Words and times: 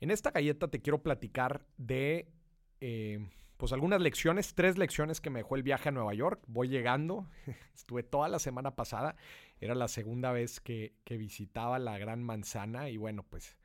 En 0.00 0.10
esta 0.10 0.30
galleta 0.30 0.68
te 0.68 0.80
quiero 0.80 1.02
platicar 1.02 1.66
de 1.76 2.28
eh, 2.80 3.28
pues 3.56 3.72
algunas 3.72 4.00
lecciones, 4.00 4.54
tres 4.54 4.78
lecciones 4.78 5.20
que 5.20 5.30
me 5.30 5.40
dejó 5.40 5.56
el 5.56 5.64
viaje 5.64 5.88
a 5.88 5.92
Nueva 5.92 6.14
York. 6.14 6.40
Voy 6.46 6.68
llegando, 6.68 7.26
estuve 7.74 8.04
toda 8.04 8.28
la 8.28 8.38
semana 8.38 8.76
pasada, 8.76 9.16
era 9.60 9.74
la 9.74 9.88
segunda 9.88 10.30
vez 10.30 10.60
que, 10.60 10.94
visitaba 11.10 11.80
la 11.80 11.98
Gran 11.98 12.22
Manzana 12.22 12.88
y 12.88 12.96
bueno, 12.96 13.24
pues 13.24 13.56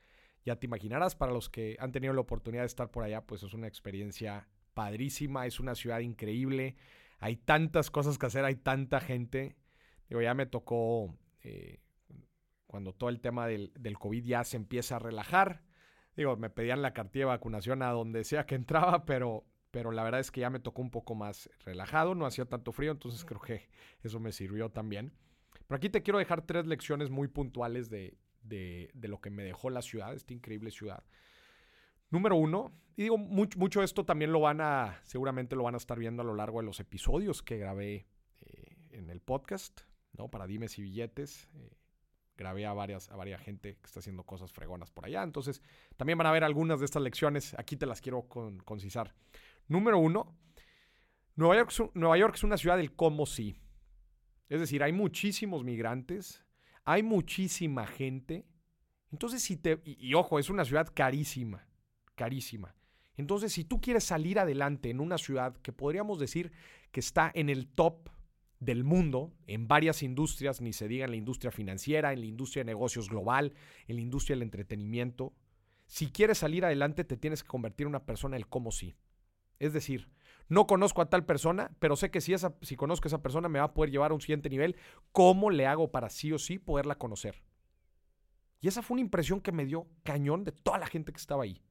ya 0.43 0.55
te 0.55 0.65
imaginarás, 0.65 1.15
para 1.15 1.31
los 1.31 1.49
que 1.49 1.77
han 1.79 1.91
tenido 1.91 2.13
la 2.13 2.21
oportunidad 2.21 2.63
de 2.63 2.67
estar 2.67 2.89
por 2.89 3.03
allá, 3.03 3.21
pues 3.21 3.43
es 3.43 3.53
una 3.53 3.67
experiencia 3.67 4.47
padrísima, 4.73 5.45
es 5.45 5.59
una 5.59 5.75
ciudad 5.75 5.99
increíble, 5.99 6.75
hay 7.19 7.35
tantas 7.35 7.91
cosas 7.91 8.17
que 8.17 8.25
hacer, 8.25 8.43
hay 8.43 8.55
tanta 8.55 8.99
gente. 8.99 9.55
Digo, 10.09 10.21
ya 10.21 10.33
me 10.33 10.47
tocó 10.47 11.15
eh, 11.43 11.79
cuando 12.65 12.91
todo 12.91 13.09
el 13.09 13.21
tema 13.21 13.47
del, 13.47 13.71
del 13.79 13.99
COVID 13.99 14.25
ya 14.25 14.43
se 14.43 14.57
empieza 14.57 14.95
a 14.95 14.99
relajar 14.99 15.61
Digo, 16.15 16.35
me 16.37 16.49
pedían 16.49 16.81
la 16.81 16.93
cartilla 16.93 17.25
de 17.25 17.31
vacunación 17.31 17.81
a 17.81 17.89
donde 17.91 18.23
sea 18.23 18.45
que 18.45 18.55
entraba, 18.55 19.05
pero, 19.05 19.45
pero 19.71 19.91
la 19.91 20.03
verdad 20.03 20.19
es 20.19 20.31
que 20.31 20.41
ya 20.41 20.49
me 20.49 20.59
tocó 20.59 20.81
un 20.81 20.91
poco 20.91 21.15
más 21.15 21.49
relajado, 21.65 22.15
no 22.15 22.25
hacía 22.25 22.45
tanto 22.45 22.71
frío, 22.71 22.91
entonces 22.91 23.25
creo 23.25 23.41
que 23.41 23.69
eso 24.03 24.19
me 24.19 24.31
sirvió 24.31 24.69
también. 24.69 25.13
Pero 25.67 25.77
aquí 25.77 25.89
te 25.89 26.03
quiero 26.03 26.19
dejar 26.19 26.45
tres 26.45 26.65
lecciones 26.67 27.09
muy 27.09 27.27
puntuales 27.27 27.89
de, 27.89 28.17
de, 28.43 29.07
lo 29.07 29.21
que 29.21 29.29
me 29.29 29.43
dejó 29.43 29.69
la 29.69 29.81
ciudad, 29.81 30.13
esta 30.13 30.33
increíble 30.33 30.71
ciudad. 30.71 31.03
Número 32.09 32.35
uno, 32.35 32.71
y 32.95 33.03
digo, 33.03 33.17
mucho, 33.17 33.57
mucho 33.57 33.81
esto 33.81 34.05
también 34.05 34.31
lo 34.31 34.39
van 34.41 34.61
a, 34.61 34.99
seguramente 35.03 35.55
lo 35.55 35.63
van 35.63 35.73
a 35.73 35.77
estar 35.77 35.97
viendo 35.97 36.21
a 36.21 36.25
lo 36.25 36.35
largo 36.35 36.59
de 36.59 36.65
los 36.65 36.79
episodios 36.79 37.41
que 37.41 37.57
grabé 37.57 38.05
eh, 38.41 38.75
en 38.91 39.09
el 39.09 39.19
podcast, 39.19 39.81
¿no? 40.13 40.29
Para 40.29 40.45
dimes 40.45 40.77
y 40.77 40.83
billetes. 40.83 41.49
Eh, 41.55 41.71
grabé 42.43 42.65
a 42.65 42.73
varias, 42.73 43.09
a 43.09 43.15
varias 43.15 43.41
gente 43.41 43.77
que 43.77 43.85
está 43.85 43.99
haciendo 43.99 44.23
cosas 44.23 44.51
fregonas 44.51 44.91
por 44.91 45.05
allá. 45.05 45.23
Entonces, 45.23 45.61
también 45.95 46.17
van 46.17 46.27
a 46.27 46.31
ver 46.31 46.43
algunas 46.43 46.79
de 46.79 46.85
estas 46.85 47.01
lecciones. 47.01 47.55
Aquí 47.57 47.77
te 47.77 47.85
las 47.85 48.01
quiero 48.01 48.27
concisar. 48.65 49.15
Número 49.67 49.97
uno, 49.97 50.35
Nueva 51.35 51.55
York, 51.55 51.71
Nueva 51.93 52.17
York 52.17 52.35
es 52.35 52.43
una 52.43 52.57
ciudad 52.57 52.77
del 52.77 52.93
cómo 52.93 53.25
sí. 53.25 53.55
Es 54.49 54.59
decir, 54.59 54.83
hay 54.83 54.91
muchísimos 54.91 55.63
migrantes, 55.63 56.43
hay 56.83 57.01
muchísima 57.01 57.87
gente. 57.87 58.45
Entonces, 59.11 59.41
si 59.41 59.55
te. 59.55 59.81
y, 59.85 60.13
ojo, 60.13 60.37
es 60.37 60.49
una 60.49 60.65
ciudad 60.65 60.91
carísima, 60.93 61.65
carísima. 62.15 62.75
Entonces, 63.15 63.53
si 63.53 63.63
tú 63.63 63.79
quieres 63.79 64.03
salir 64.03 64.37
adelante 64.37 64.89
en 64.89 64.99
una 64.99 65.17
ciudad 65.17 65.55
que 65.57 65.71
podríamos 65.71 66.19
decir 66.19 66.51
que 66.91 66.99
está 66.99 67.31
en 67.33 67.49
el 67.49 67.67
top 67.67 68.09
del 68.63 68.83
mundo 68.83 69.33
en 69.47 69.67
varias 69.67 70.03
industrias, 70.03 70.61
ni 70.61 70.73
se 70.73 70.87
diga 70.87 71.05
en 71.05 71.11
la 71.11 71.17
industria 71.17 71.51
financiera, 71.51 72.13
en 72.13 72.21
la 72.21 72.25
industria 72.25 72.61
de 72.61 72.71
negocios 72.71 73.09
global, 73.09 73.53
en 73.87 73.95
la 73.97 74.01
industria 74.01 74.35
del 74.35 74.43
entretenimiento. 74.43 75.33
Si 75.85 76.11
quieres 76.11 76.39
salir 76.39 76.65
adelante, 76.65 77.03
te 77.03 77.17
tienes 77.17 77.43
que 77.43 77.49
convertir 77.49 77.85
en 77.85 77.89
una 77.89 78.05
persona 78.05 78.35
del 78.35 78.47
cómo 78.47 78.71
sí. 78.71 78.95
Es 79.59 79.73
decir, 79.73 80.09
no 80.49 80.67
conozco 80.67 81.01
a 81.01 81.09
tal 81.09 81.25
persona, 81.25 81.71
pero 81.79 81.95
sé 81.95 82.11
que 82.11 82.21
si, 82.21 82.33
esa, 82.33 82.55
si 82.61 82.75
conozco 82.75 83.05
a 83.05 83.09
esa 83.09 83.21
persona 83.21 83.49
me 83.49 83.59
va 83.59 83.65
a 83.65 83.73
poder 83.73 83.91
llevar 83.91 84.11
a 84.11 84.13
un 84.13 84.21
siguiente 84.21 84.49
nivel. 84.49 84.75
¿Cómo 85.11 85.49
le 85.49 85.67
hago 85.67 85.91
para 85.91 86.09
sí 86.09 86.31
o 86.31 86.39
sí 86.39 86.59
poderla 86.59 86.97
conocer? 86.97 87.43
Y 88.59 88.67
esa 88.67 88.81
fue 88.81 88.95
una 88.95 89.01
impresión 89.01 89.41
que 89.41 89.51
me 89.51 89.65
dio 89.65 89.87
cañón 90.03 90.43
de 90.43 90.51
toda 90.51 90.77
la 90.77 90.87
gente 90.87 91.11
que 91.11 91.19
estaba 91.19 91.43
ahí. 91.43 91.61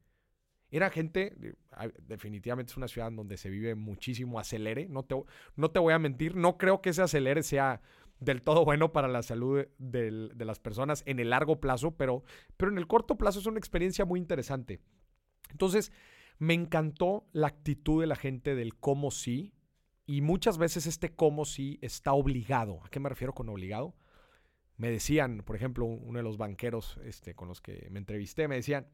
Era 0.72 0.88
gente, 0.88 1.36
definitivamente 2.08 2.72
es 2.72 2.76
una 2.78 2.88
ciudad 2.88 3.12
donde 3.12 3.36
se 3.36 3.50
vive 3.50 3.74
muchísimo 3.74 4.40
acelere, 4.40 4.88
no 4.88 5.04
te, 5.04 5.14
no 5.54 5.70
te 5.70 5.78
voy 5.78 5.92
a 5.92 5.98
mentir, 5.98 6.34
no 6.34 6.56
creo 6.56 6.80
que 6.80 6.90
ese 6.90 7.02
acelere 7.02 7.42
sea 7.42 7.82
del 8.20 8.40
todo 8.40 8.64
bueno 8.64 8.90
para 8.90 9.06
la 9.06 9.22
salud 9.22 9.66
de, 9.76 10.30
las 10.34 10.58
personas 10.60 11.02
en 11.04 11.20
el 11.20 11.28
largo 11.28 11.60
plazo, 11.60 11.96
pero, 11.98 12.24
pero 12.56 12.72
en 12.72 12.78
el 12.78 12.86
corto 12.86 13.18
plazo 13.18 13.40
es 13.40 13.46
una 13.46 13.58
experiencia 13.58 14.06
muy 14.06 14.18
interesante. 14.18 14.80
Entonces, 15.50 15.92
me 16.38 16.54
encantó 16.54 17.28
la 17.32 17.48
actitud 17.48 18.00
de 18.00 18.06
la 18.06 18.16
gente 18.16 18.54
del 18.54 18.74
cómo 18.74 19.10
sí, 19.10 19.52
y 20.06 20.22
muchas 20.22 20.56
veces 20.56 20.86
este 20.86 21.14
cómo 21.14 21.44
sí 21.44 21.78
está 21.82 22.14
obligado. 22.14 22.80
¿A 22.82 22.88
qué 22.88 22.98
me 22.98 23.10
refiero 23.10 23.34
con 23.34 23.50
obligado? 23.50 23.94
Me 24.78 24.90
decían, 24.90 25.42
por 25.44 25.54
ejemplo, 25.54 25.84
uno 25.84 26.18
de 26.18 26.22
los 26.22 26.38
banqueros 26.38 26.98
este, 27.04 27.34
con 27.34 27.48
los 27.48 27.60
que 27.60 27.88
me 27.90 27.98
entrevisté, 27.98 28.48
me 28.48 28.56
decían, 28.56 28.88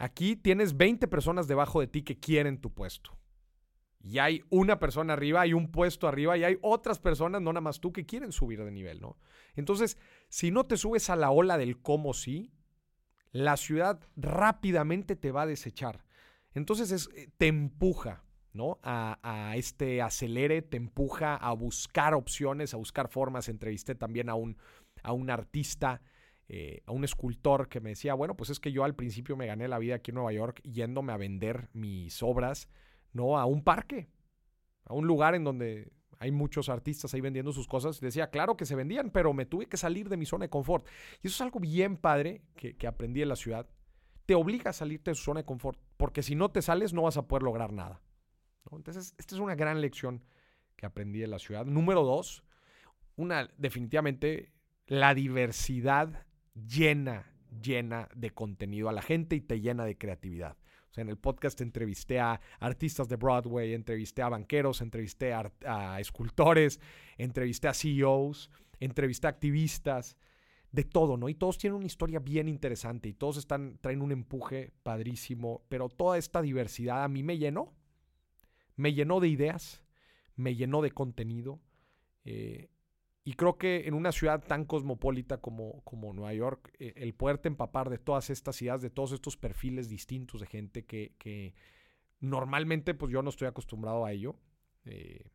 Aquí 0.00 0.36
tienes 0.36 0.76
20 0.76 1.08
personas 1.08 1.48
debajo 1.48 1.80
de 1.80 1.88
ti 1.88 2.02
que 2.02 2.20
quieren 2.20 2.60
tu 2.60 2.72
puesto. 2.72 3.18
Y 4.00 4.18
hay 4.18 4.44
una 4.48 4.78
persona 4.78 5.14
arriba, 5.14 5.40
hay 5.40 5.52
un 5.52 5.72
puesto 5.72 6.06
arriba 6.06 6.38
y 6.38 6.44
hay 6.44 6.56
otras 6.62 7.00
personas, 7.00 7.42
no 7.42 7.52
nada 7.52 7.60
más 7.60 7.80
tú, 7.80 7.92
que 7.92 8.06
quieren 8.06 8.30
subir 8.30 8.64
de 8.64 8.70
nivel, 8.70 9.00
¿no? 9.00 9.18
Entonces, 9.56 9.98
si 10.28 10.52
no 10.52 10.66
te 10.66 10.76
subes 10.76 11.10
a 11.10 11.16
la 11.16 11.32
ola 11.32 11.58
del 11.58 11.82
cómo 11.82 12.14
sí, 12.14 12.52
la 13.32 13.56
ciudad 13.56 14.00
rápidamente 14.14 15.16
te 15.16 15.32
va 15.32 15.42
a 15.42 15.46
desechar. 15.46 16.04
Entonces 16.54 17.08
eh, 17.16 17.30
te 17.36 17.48
empuja, 17.48 18.24
¿no? 18.52 18.78
A, 18.84 19.18
a, 19.22 19.56
este 19.56 20.00
acelere, 20.00 20.62
te 20.62 20.76
empuja 20.76 21.34
a 21.34 21.52
buscar 21.52 22.14
opciones, 22.14 22.72
a 22.72 22.76
buscar 22.76 23.08
formas. 23.08 23.48
Entrevisté 23.48 23.96
también 23.96 24.28
a 24.28 24.34
un, 24.34 24.58
a 25.02 25.12
un 25.12 25.28
artista 25.28 26.02
eh, 26.50 26.82
a 26.86 26.92
un 26.92 27.04
escultor 27.04 27.68
que 27.68 27.80
me 27.80 27.90
decía, 27.90 28.14
bueno, 28.14 28.34
pues 28.34 28.48
es 28.48 28.58
que 28.58 28.72
yo 28.72 28.84
al 28.84 28.94
principio 28.94 29.36
me 29.36 29.46
gané 29.46 29.68
la 29.68 29.78
vida 29.78 29.96
aquí 29.96 30.12
en 30.12 30.14
Nueva 30.14 30.32
York 30.32 30.62
yéndome 30.62 31.12
a 31.12 31.18
vender 31.18 31.68
mis 31.74 32.22
obras, 32.22 32.70
¿no? 33.12 33.38
A 33.38 33.44
un 33.44 33.62
parque, 33.62 34.08
a 34.84 34.94
un 34.94 35.06
lugar 35.06 35.34
en 35.34 35.44
donde 35.44 35.92
hay 36.18 36.30
muchos 36.32 36.70
artistas 36.70 37.12
ahí 37.12 37.20
vendiendo 37.20 37.52
sus 37.52 37.68
cosas. 37.68 38.00
Decía, 38.00 38.30
claro 38.30 38.56
que 38.56 38.64
se 38.64 38.74
vendían, 38.74 39.10
pero 39.10 39.34
me 39.34 39.44
tuve 39.44 39.66
que 39.66 39.76
salir 39.76 40.08
de 40.08 40.16
mi 40.16 40.24
zona 40.24 40.46
de 40.46 40.50
confort. 40.50 40.86
Y 41.22 41.26
eso 41.26 41.36
es 41.36 41.40
algo 41.42 41.60
bien 41.60 41.98
padre 41.98 42.42
que, 42.56 42.86
aprendí 42.86 43.20
en 43.20 43.28
la 43.28 43.36
ciudad. 43.36 43.68
Te 44.24 44.34
obliga 44.34 44.70
a 44.70 44.74
salirte 44.74 45.10
de 45.10 45.14
su 45.16 45.24
zona 45.24 45.40
de 45.40 45.46
confort, 45.46 45.78
porque 45.96 46.22
si 46.22 46.34
no 46.34 46.50
te 46.50 46.62
sales 46.62 46.94
no 46.94 47.02
vas 47.02 47.18
a 47.18 47.28
poder 47.28 47.42
lograr 47.42 47.72
nada. 47.72 48.00
Entonces, 48.72 49.14
esta 49.18 49.34
es 49.34 49.40
una 49.40 49.54
gran 49.54 49.80
lección 49.80 50.24
que 50.76 50.86
aprendí 50.86 51.22
en 51.22 51.30
la 51.30 51.38
ciudad. 51.38 51.66
Número 51.66 52.04
dos, 52.04 52.42
una 53.16 53.48
definitivamente 53.56 54.52
la 54.86 55.14
diversidad 55.14 56.26
llena, 56.66 57.30
llena 57.62 58.08
de 58.14 58.30
contenido 58.30 58.88
a 58.88 58.92
la 58.92 59.02
gente 59.02 59.36
y 59.36 59.40
te 59.40 59.60
llena 59.60 59.84
de 59.84 59.96
creatividad. 59.96 60.56
O 60.90 60.94
sea, 60.94 61.02
en 61.02 61.10
el 61.10 61.18
podcast 61.18 61.60
entrevisté 61.60 62.18
a 62.18 62.40
artistas 62.60 63.08
de 63.08 63.16
Broadway, 63.16 63.74
entrevisté 63.74 64.22
a 64.22 64.28
banqueros, 64.28 64.80
entrevisté 64.80 65.32
a, 65.34 66.00
escultores, 66.00 66.80
entrevisté 67.18 67.68
a 67.68 67.74
CEOs, 67.74 68.50
entrevisté 68.80 69.26
a 69.26 69.30
activistas, 69.30 70.16
de 70.70 70.84
todo, 70.84 71.16
¿no? 71.16 71.28
Y 71.28 71.34
todos 71.34 71.58
tienen 71.58 71.76
una 71.76 71.86
historia 71.86 72.18
bien 72.18 72.48
interesante 72.48 73.08
y 73.08 73.14
todos 73.14 73.38
están, 73.38 73.78
traen 73.80 74.02
un 74.02 74.12
empuje 74.12 74.72
padrísimo, 74.82 75.64
pero 75.68 75.88
toda 75.88 76.18
esta 76.18 76.42
diversidad 76.42 77.04
a 77.04 77.08
mí 77.08 77.22
me 77.22 77.38
llenó. 77.38 77.74
Me 78.76 78.92
llenó 78.92 79.18
de 79.18 79.28
ideas, 79.28 79.82
me 80.36 80.54
llenó 80.54 80.82
de 80.82 80.90
contenido. 80.90 81.60
Eh, 82.24 82.68
y 83.24 83.34
creo 83.34 83.58
que 83.58 83.86
en 83.86 83.92
una 83.92 84.10
ciudad 84.10 84.42
tan 84.42 84.64
cosmopolita 84.64 85.38
como, 85.38 85.82
como 85.84 86.14
Nueva 86.14 86.32
York, 86.32 86.72
eh, 86.78 86.94
el 86.96 87.12
poderte 87.12 87.48
empapar 87.48 87.90
de 87.90 87.98
todas 87.98 88.30
estas 88.30 88.62
ideas, 88.62 88.80
de 88.80 88.88
todos 88.88 89.12
estos 89.12 89.36
perfiles 89.36 89.90
distintos 89.90 90.40
de 90.40 90.46
gente 90.46 90.86
que, 90.86 91.54
normalmente 92.20 92.94
pues 92.94 93.12
yo 93.12 93.22
no 93.22 93.28
estoy 93.28 93.48
acostumbrado 93.48 94.06
a 94.06 94.12
ello. 94.12 94.36
Eh, 94.86 95.30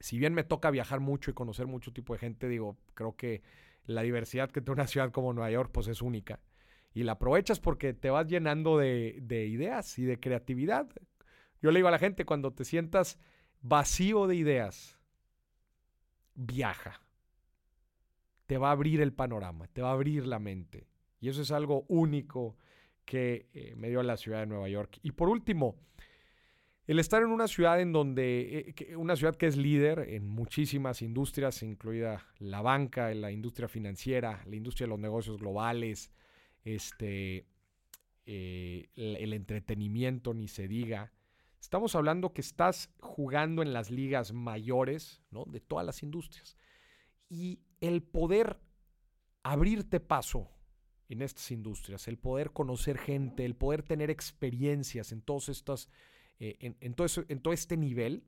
si 0.00 0.18
bien 0.18 0.34
me 0.34 0.44
toca 0.44 0.70
viajar 0.70 1.00
mucho 1.00 1.30
y 1.30 1.34
conocer 1.34 1.66
mucho 1.66 1.94
tipo 1.94 2.12
de 2.12 2.18
gente, 2.18 2.46
digo, 2.46 2.76
creo 2.92 3.16
que 3.16 3.42
la 3.86 4.02
diversidad 4.02 4.50
que 4.50 4.60
tiene 4.60 4.74
una 4.74 4.86
ciudad 4.86 5.10
como 5.10 5.32
Nueva 5.32 5.50
York 5.50 5.70
pues 5.72 5.88
es 5.88 6.02
única. 6.02 6.40
Y 6.92 7.04
la 7.04 7.12
aprovechas 7.12 7.58
porque 7.58 7.94
te 7.94 8.10
vas 8.10 8.26
llenando 8.26 8.76
de, 8.76 9.18
de 9.22 9.46
ideas 9.46 9.98
y 9.98 10.04
de 10.04 10.20
creatividad. 10.20 10.90
Yo 11.62 11.70
le 11.70 11.78
digo 11.78 11.88
a 11.88 11.90
la 11.90 11.98
gente, 11.98 12.26
cuando 12.26 12.52
te 12.52 12.66
sientas 12.66 13.18
vacío 13.62 14.26
de 14.26 14.36
ideas, 14.36 14.98
viaja 16.34 17.03
te 18.46 18.58
va 18.58 18.68
a 18.68 18.72
abrir 18.72 19.00
el 19.00 19.12
panorama, 19.12 19.66
te 19.68 19.82
va 19.82 19.90
a 19.90 19.94
abrir 19.94 20.26
la 20.26 20.38
mente. 20.38 20.86
Y 21.20 21.28
eso 21.28 21.42
es 21.42 21.50
algo 21.50 21.84
único 21.88 22.56
que 23.04 23.48
eh, 23.52 23.74
me 23.76 23.88
dio 23.88 24.02
la 24.02 24.16
ciudad 24.16 24.40
de 24.40 24.46
Nueva 24.46 24.68
York. 24.68 24.98
Y 25.02 25.12
por 25.12 25.28
último, 25.28 25.76
el 26.86 26.98
estar 26.98 27.22
en 27.22 27.30
una 27.30 27.48
ciudad 27.48 27.80
en 27.80 27.92
donde, 27.92 28.74
eh, 28.76 28.96
una 28.96 29.16
ciudad 29.16 29.36
que 29.36 29.46
es 29.46 29.56
líder 29.56 30.00
en 30.10 30.28
muchísimas 30.28 31.00
industrias, 31.00 31.62
incluida 31.62 32.26
la 32.38 32.60
banca, 32.60 33.12
la 33.14 33.30
industria 33.30 33.68
financiera, 33.68 34.42
la 34.46 34.56
industria 34.56 34.86
de 34.86 34.90
los 34.90 35.00
negocios 35.00 35.38
globales, 35.38 36.10
este, 36.62 37.46
eh, 38.26 38.88
el, 38.96 39.32
entretenimiento, 39.32 40.34
ni 40.34 40.48
se 40.48 40.68
diga. 40.68 41.12
Estamos 41.58 41.94
hablando 41.94 42.34
que 42.34 42.42
estás 42.42 42.90
jugando 43.00 43.62
en 43.62 43.72
las 43.72 43.90
ligas 43.90 44.34
mayores 44.34 45.22
¿no? 45.30 45.44
de 45.46 45.60
todas 45.60 45.86
las 45.86 46.02
industrias. 46.02 46.58
Y 47.30 47.60
el 47.88 48.02
poder 48.02 48.60
abrirte 49.42 50.00
paso 50.00 50.50
en 51.08 51.22
estas 51.22 51.50
industrias, 51.50 52.08
el 52.08 52.18
poder 52.18 52.52
conocer 52.52 52.98
gente, 52.98 53.44
el 53.44 53.54
poder 53.54 53.82
tener 53.82 54.10
experiencias 54.10 55.12
en 55.12 55.20
todos 55.20 55.48
estos, 55.48 55.88
eh, 56.38 56.74
en 56.80 56.94
todo 56.94 57.52
este 57.52 57.76
nivel, 57.76 58.24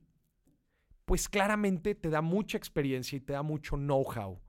pues 1.07 1.29
claramente 1.29 1.95
te 1.95 2.11
da 2.11 2.21
mucha 2.21 2.59
experiencia 2.59 3.17
y 3.17 3.21
te 3.21 3.33
da 3.33 3.43
mucho 3.43 3.77
know-how. 3.77 4.41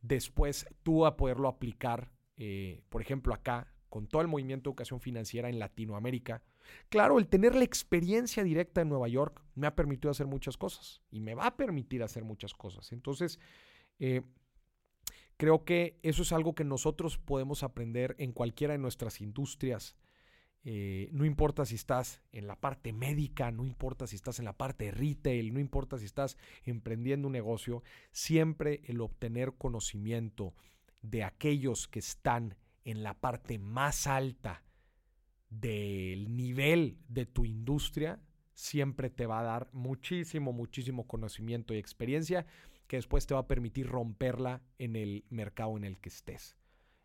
Después 0.00 0.66
tú 0.82 1.04
a 1.06 1.16
poderlo 1.16 1.48
aplicar, 1.48 2.10
eh, 2.36 2.82
por 2.88 3.02
ejemplo, 3.02 3.34
acá 3.34 3.72
con 3.88 4.06
todo 4.06 4.22
el 4.22 4.28
movimiento 4.28 4.68
de 4.68 4.72
educación 4.72 5.00
financiera 5.00 5.48
en 5.48 5.58
Latinoamérica, 5.58 6.42
claro, 6.88 7.18
el 7.18 7.28
tener 7.28 7.54
la 7.54 7.64
experiencia 7.64 8.42
directa 8.42 8.80
en 8.80 8.88
Nueva 8.88 9.08
York 9.08 9.42
me 9.54 9.66
ha 9.66 9.76
permitido 9.76 10.10
hacer 10.10 10.26
muchas 10.26 10.56
cosas 10.56 11.02
y 11.10 11.20
me 11.20 11.34
va 11.34 11.46
a 11.46 11.56
permitir 11.56 12.02
hacer 12.02 12.24
muchas 12.24 12.54
cosas. 12.54 12.90
Entonces, 12.92 13.38
eh, 13.98 14.22
creo 15.36 15.64
que 15.64 15.98
eso 16.02 16.22
es 16.22 16.32
algo 16.32 16.54
que 16.54 16.64
nosotros 16.64 17.18
podemos 17.18 17.62
aprender 17.62 18.14
en 18.18 18.32
cualquiera 18.32 18.72
de 18.72 18.78
nuestras 18.78 19.20
industrias. 19.20 19.96
Eh, 20.64 21.08
no 21.12 21.24
importa 21.24 21.64
si 21.64 21.76
estás 21.76 22.22
en 22.32 22.48
la 22.48 22.56
parte 22.56 22.92
médica, 22.92 23.52
no 23.52 23.64
importa 23.64 24.06
si 24.06 24.16
estás 24.16 24.40
en 24.40 24.46
la 24.46 24.56
parte 24.56 24.90
retail, 24.90 25.54
no 25.54 25.60
importa 25.60 25.98
si 25.98 26.06
estás 26.06 26.36
emprendiendo 26.64 27.28
un 27.28 27.32
negocio, 27.32 27.84
siempre 28.10 28.80
el 28.86 29.00
obtener 29.00 29.54
conocimiento 29.56 30.54
de 31.02 31.22
aquellos 31.22 31.86
que 31.86 32.00
están 32.00 32.56
en 32.84 33.04
la 33.04 33.14
parte 33.14 33.60
más 33.60 34.08
alta 34.08 34.64
del 35.50 36.34
nivel 36.34 36.98
de 37.08 37.26
tu 37.26 37.44
industria, 37.44 38.20
siempre 38.54 39.10
te 39.10 39.26
va 39.26 39.40
a 39.40 39.44
dar 39.44 39.68
muchísimo, 39.72 40.52
muchísimo 40.52 41.06
conocimiento 41.06 41.74
y 41.74 41.78
experiencia 41.78 42.46
que 42.86 42.96
después 42.96 43.26
te 43.26 43.34
va 43.34 43.40
a 43.40 43.48
permitir 43.48 43.88
romperla 43.88 44.62
en 44.78 44.96
el 44.96 45.24
mercado 45.30 45.76
en 45.76 45.84
el 45.84 45.98
que 45.98 46.08
estés. 46.08 46.56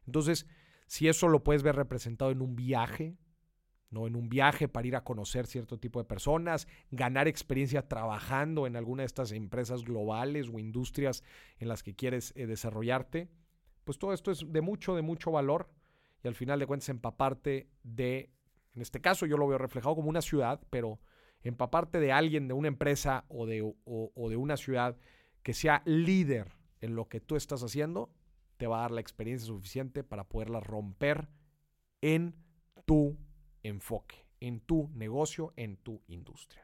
Entonces, 0.06 0.48
si 0.88 1.08
eso 1.08 1.28
lo 1.28 1.44
puedes 1.44 1.64
ver 1.64 1.76
representado 1.76 2.32
en 2.32 2.42
un 2.42 2.56
viaje, 2.56 3.18
¿no? 3.90 4.08
En 4.08 4.16
un 4.16 4.30
viaje 4.30 4.68
para 4.68 4.88
ir 4.88 4.96
a 4.96 5.04
conocer 5.04 5.46
cierto 5.48 5.78
tipo 5.78 6.00
de 6.00 6.06
personas, 6.06 6.68
ganar 6.92 7.28
experiencia 7.28 7.88
trabajando 7.88 8.66
en 8.66 8.76
alguna 8.76 9.04
de 9.04 9.08
estas 9.08 9.32
empresas 9.32 9.84
globales 9.84 10.50
o 10.50 10.60
industrias 10.60 11.24
en 11.60 11.68
las 11.68 11.84
que 11.84 11.96
quieres 11.96 12.34
eh, 12.36 12.48
desarrollarte, 12.48 13.30
pues 13.84 13.98
todo 14.00 14.14
esto 14.14 14.32
es 14.32 14.46
de 14.48 14.62
mucho, 14.62 14.96
de 14.96 15.02
mucho 15.02 15.32
valor 15.32 15.70
y 16.24 16.28
al 16.28 16.36
final 16.36 16.60
de 16.60 16.68
cuentas 16.68 16.90
empaparte 16.90 17.70
de, 17.84 18.32
en 18.76 18.82
este 18.82 19.02
caso 19.02 19.26
yo 19.26 19.38
lo 19.38 19.48
veo 19.48 19.58
reflejado 19.58 19.96
como 19.96 20.10
una 20.10 20.22
ciudad, 20.22 20.62
pero 20.70 21.00
empaparte 21.44 22.00
de 22.00 22.12
alguien, 22.12 22.48
de 22.48 22.54
una 22.54 22.68
empresa 22.68 23.26
o 23.28 23.46
de, 23.46 23.62
o, 23.84 24.30
de 24.30 24.38
una 24.38 24.58
ciudad 24.58 24.98
que 25.44 25.54
sea 25.54 25.82
líder 25.86 26.52
en 26.82 26.96
lo 26.96 27.08
que 27.08 27.20
tú 27.20 27.36
estás 27.36 27.64
haciendo, 27.64 28.10
te 28.58 28.68
va 28.68 28.80
a 28.80 28.82
dar 28.82 28.92
la 28.92 29.02
experiencia 29.02 29.48
suficiente 29.48 30.04
para 30.04 30.26
poderla 30.26 30.60
romper 30.60 31.30
en 32.02 32.36
tu 32.86 33.18
enfoque, 33.64 34.26
en 34.40 34.60
tu 34.60 34.90
negocio, 34.94 35.54
en 35.56 35.78
tu 35.78 36.02
industria. 36.08 36.60